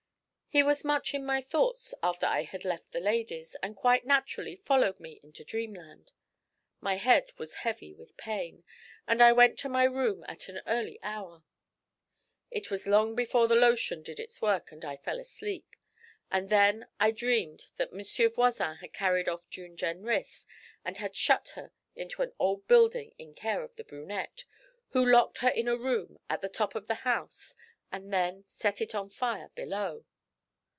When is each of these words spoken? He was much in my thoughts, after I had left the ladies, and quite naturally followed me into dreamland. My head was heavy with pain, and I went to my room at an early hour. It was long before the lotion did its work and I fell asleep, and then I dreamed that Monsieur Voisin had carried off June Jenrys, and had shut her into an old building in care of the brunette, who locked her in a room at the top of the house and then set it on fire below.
He 0.53 0.63
was 0.63 0.83
much 0.83 1.13
in 1.13 1.25
my 1.25 1.39
thoughts, 1.41 1.93
after 2.03 2.25
I 2.25 2.43
had 2.43 2.65
left 2.65 2.91
the 2.91 2.99
ladies, 2.99 3.55
and 3.63 3.73
quite 3.73 4.05
naturally 4.05 4.57
followed 4.57 4.99
me 4.99 5.17
into 5.23 5.45
dreamland. 5.45 6.11
My 6.81 6.95
head 6.95 7.31
was 7.37 7.53
heavy 7.63 7.93
with 7.93 8.17
pain, 8.17 8.65
and 9.07 9.21
I 9.21 9.31
went 9.31 9.57
to 9.59 9.69
my 9.69 9.85
room 9.85 10.25
at 10.27 10.49
an 10.49 10.61
early 10.67 10.99
hour. 11.03 11.45
It 12.49 12.69
was 12.69 12.85
long 12.85 13.15
before 13.15 13.47
the 13.47 13.55
lotion 13.55 14.03
did 14.03 14.19
its 14.19 14.41
work 14.41 14.73
and 14.73 14.83
I 14.83 14.97
fell 14.97 15.21
asleep, 15.21 15.77
and 16.29 16.49
then 16.49 16.85
I 16.99 17.11
dreamed 17.11 17.67
that 17.77 17.93
Monsieur 17.93 18.27
Voisin 18.27 18.75
had 18.81 18.91
carried 18.91 19.29
off 19.29 19.49
June 19.49 19.77
Jenrys, 19.77 20.45
and 20.83 20.97
had 20.97 21.15
shut 21.15 21.47
her 21.55 21.71
into 21.95 22.23
an 22.23 22.33
old 22.39 22.67
building 22.67 23.13
in 23.17 23.35
care 23.35 23.63
of 23.63 23.73
the 23.77 23.85
brunette, 23.85 24.43
who 24.89 25.09
locked 25.09 25.37
her 25.37 25.49
in 25.49 25.69
a 25.69 25.77
room 25.77 26.19
at 26.29 26.41
the 26.41 26.49
top 26.49 26.75
of 26.75 26.89
the 26.89 26.95
house 27.07 27.55
and 27.89 28.11
then 28.11 28.43
set 28.49 28.81
it 28.81 28.93
on 28.93 29.09
fire 29.09 29.47
below. 29.55 30.03